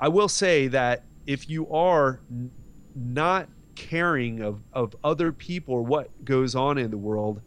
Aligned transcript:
I 0.00 0.08
will 0.08 0.28
say 0.28 0.68
that 0.68 1.04
if 1.26 1.48
you 1.48 1.68
are 1.70 2.20
n- 2.30 2.50
not 2.94 3.48
caring 3.74 4.40
of, 4.40 4.62
of 4.72 4.96
other 5.04 5.32
people 5.32 5.74
or 5.74 5.82
what 5.82 6.24
goes 6.24 6.54
on 6.54 6.78
in 6.78 6.90
the 6.90 6.98
world, 6.98 7.40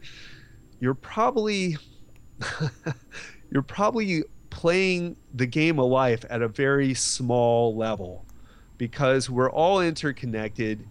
you're 0.79 0.93
probably 0.93 1.77
you're 3.51 3.61
probably 3.61 4.23
playing 4.49 5.15
the 5.33 5.45
game 5.45 5.79
of 5.79 5.85
life 5.87 6.25
at 6.29 6.41
a 6.41 6.47
very 6.47 6.93
small 6.93 7.75
level 7.75 8.25
because 8.77 9.29
we're 9.29 9.51
all 9.51 9.81
interconnected. 9.81 10.87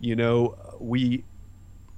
You 0.00 0.16
know, 0.16 0.56
we 0.78 1.24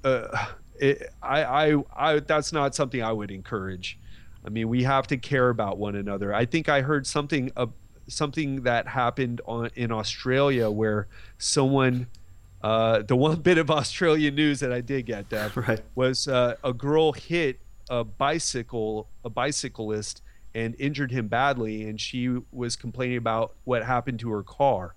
uh, 0.03 0.47
it, 0.79 1.13
I, 1.21 1.43
I, 1.43 1.83
I, 1.95 2.19
that's 2.19 2.51
not 2.53 2.75
something 2.75 3.01
I 3.03 3.11
would 3.11 3.31
encourage. 3.31 3.99
I 4.45 4.49
mean, 4.49 4.69
we 4.69 4.83
have 4.83 5.07
to 5.07 5.17
care 5.17 5.49
about 5.49 5.77
one 5.77 5.95
another. 5.95 6.33
I 6.33 6.45
think 6.45 6.69
I 6.69 6.81
heard 6.81 7.05
something, 7.05 7.51
uh, 7.57 7.67
something 8.09 8.63
that 8.63 8.87
happened 8.87 9.41
on 9.45 9.69
in 9.75 9.91
Australia 9.91 10.69
where 10.69 11.07
someone, 11.37 12.07
uh, 12.61 13.01
the 13.03 13.15
one 13.15 13.35
bit 13.41 13.57
of 13.57 13.71
Australian 13.71 14.35
news 14.35 14.59
that 14.59 14.71
I 14.71 14.81
did 14.81 15.05
get, 15.05 15.29
Dev, 15.29 15.55
right. 15.67 15.81
was 15.95 16.27
uh, 16.27 16.55
a 16.63 16.73
girl 16.73 17.13
hit 17.13 17.59
a 17.89 18.03
bicycle, 18.03 19.07
a 19.23 19.29
bicyclist, 19.29 20.21
and 20.53 20.75
injured 20.79 21.11
him 21.11 21.27
badly, 21.27 21.87
and 21.87 21.99
she 21.99 22.37
was 22.51 22.75
complaining 22.75 23.17
about 23.17 23.53
what 23.63 23.83
happened 23.83 24.19
to 24.19 24.29
her 24.31 24.43
car 24.43 24.95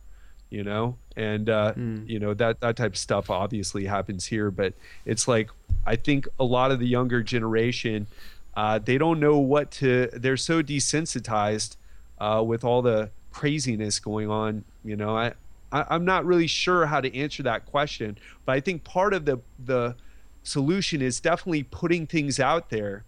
you 0.53 0.63
know 0.63 0.99
and 1.17 1.49
uh, 1.49 1.73
mm. 1.73 2.07
you 2.07 2.21
know 2.21 2.35
that 2.35 2.61
that 2.61 2.77
type 2.77 2.93
of 2.93 2.99
stuff 2.99 3.31
obviously 3.31 3.87
happens 3.87 4.27
here 4.27 4.51
but 4.51 4.75
it's 5.07 5.27
like 5.27 5.51
i 5.87 5.97
think 5.97 6.29
a 6.39 6.45
lot 6.45 6.71
of 6.71 6.79
the 6.79 6.87
younger 6.87 7.23
generation 7.23 8.07
uh, 8.55 8.79
they 8.79 8.99
don't 8.99 9.19
know 9.19 9.39
what 9.39 9.71
to 9.71 10.11
they're 10.13 10.37
so 10.37 10.63
desensitized 10.63 11.77
uh, 12.23 12.43
with 12.43 12.65
all 12.65 12.83
the 12.83 13.11
craziness 13.33 13.99
going 13.99 14.31
on 14.31 14.65
you 14.85 14.95
know 14.97 15.17
I, 15.17 15.33
I 15.73 15.87
i'm 15.89 16.05
not 16.05 16.27
really 16.27 16.47
sure 16.47 16.87
how 16.87 17.01
to 17.01 17.15
answer 17.17 17.43
that 17.45 17.65
question 17.67 18.19
but 18.45 18.53
i 18.53 18.61
think 18.61 18.85
part 18.85 19.15
of 19.15 19.25
the 19.25 19.39
the 19.59 19.97
solution 20.43 21.01
is 21.01 21.21
definitely 21.21 21.63
putting 21.63 22.07
things 22.07 22.39
out 22.39 22.69
there 22.69 23.05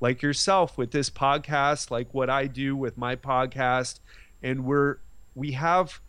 like 0.00 0.22
yourself 0.22 0.78
with 0.78 0.92
this 0.92 1.10
podcast 1.10 1.90
like 1.90 2.08
what 2.12 2.30
i 2.30 2.46
do 2.46 2.74
with 2.74 2.96
my 2.96 3.16
podcast 3.16 4.00
and 4.42 4.64
we're 4.64 4.96
we 5.34 5.52
have 5.52 6.00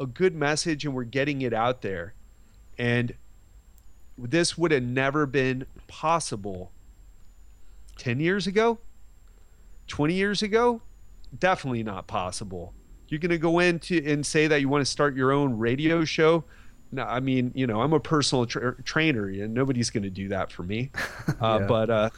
a 0.00 0.06
good 0.06 0.34
message 0.34 0.84
and 0.84 0.94
we're 0.94 1.04
getting 1.04 1.42
it 1.42 1.52
out 1.52 1.82
there. 1.82 2.14
And 2.78 3.14
this 4.16 4.56
would 4.56 4.72
have 4.72 4.82
never 4.82 5.26
been 5.26 5.66
possible 5.86 6.72
10 7.98 8.18
years 8.18 8.46
ago, 8.46 8.78
20 9.88 10.14
years 10.14 10.42
ago. 10.42 10.80
Definitely 11.38 11.82
not 11.82 12.06
possible. 12.06 12.74
You're 13.08 13.20
going 13.20 13.30
to 13.30 13.38
go 13.38 13.58
into 13.58 14.02
and 14.04 14.24
say 14.24 14.46
that 14.46 14.60
you 14.60 14.68
want 14.68 14.84
to 14.84 14.90
start 14.90 15.16
your 15.16 15.32
own 15.32 15.58
radio 15.58 16.04
show. 16.04 16.44
No, 16.92 17.04
I 17.04 17.20
mean, 17.20 17.52
you 17.54 17.66
know, 17.66 17.80
I'm 17.82 17.92
a 17.92 18.00
personal 18.00 18.46
tra- 18.46 18.80
trainer 18.82 19.28
and 19.28 19.54
nobody's 19.54 19.90
going 19.90 20.02
to 20.02 20.10
do 20.10 20.28
that 20.28 20.50
for 20.52 20.62
me. 20.62 20.90
Uh, 21.40 21.58
yeah. 21.60 21.66
But, 21.66 21.90
uh, 21.90 22.10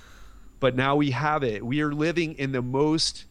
but 0.58 0.74
now 0.74 0.96
we 0.96 1.10
have 1.10 1.44
it. 1.44 1.64
We 1.64 1.80
are 1.82 1.92
living 1.92 2.34
in 2.34 2.50
the 2.50 2.62
most 2.62 3.26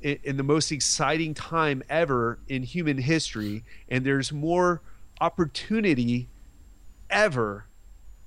in, 0.00 0.18
in 0.22 0.36
the 0.36 0.42
most 0.42 0.72
exciting 0.72 1.34
time 1.34 1.82
ever 1.88 2.38
in 2.48 2.62
human 2.62 2.98
history, 2.98 3.64
and 3.88 4.04
there's 4.04 4.32
more 4.32 4.82
opportunity 5.20 6.28
ever 7.10 7.66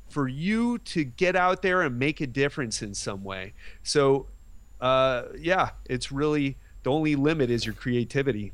for 0.10 0.28
you 0.28 0.78
to 0.80 1.04
get 1.04 1.36
out 1.36 1.62
there 1.62 1.82
and 1.82 1.98
make 1.98 2.20
a 2.20 2.28
difference 2.28 2.82
in 2.82 2.94
some 2.94 3.24
way. 3.24 3.54
So, 3.84 4.28
uh, 4.82 5.24
yeah, 5.40 5.70
it's 5.86 6.12
really 6.12 6.58
the 6.84 6.92
only 6.92 7.16
limit 7.16 7.50
is 7.50 7.66
your 7.66 7.76
creativity. 7.76 8.54